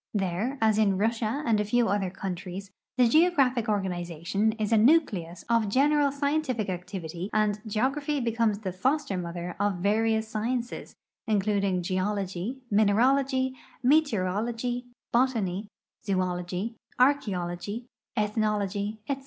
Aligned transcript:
There, 0.15 0.57
as 0.61 0.79
in 0.79 0.97
Russia 0.97 1.43
and 1.45 1.59
a 1.59 1.63
few 1.63 1.87
other 1.87 2.09
countries, 2.09 2.71
the 2.97 3.07
geographic 3.07 3.69
organization 3.69 4.53
is 4.53 4.71
a 4.71 4.77
nucleus 4.79 5.45
of 5.47 5.69
general 5.69 6.11
scientific 6.11 6.69
activity, 6.69 7.29
and 7.31 7.61
geography 7.67 8.19
becomes 8.19 8.57
tbe 8.57 8.73
foster 8.73 9.15
mother 9.15 9.55
of 9.59 9.75
various 9.75 10.27
sciences, 10.27 10.95
including 11.27 11.83
geology, 11.83 12.57
mineralogy, 12.71 13.53
meteorology, 13.83 14.85
botany, 15.11 15.67
zoology, 16.03 16.73
archeology, 16.99 17.85
ethnology, 18.17 18.97
etc. 19.07 19.19